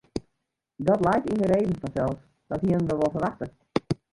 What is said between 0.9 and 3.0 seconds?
leit yn de reden fansels, dat hienen we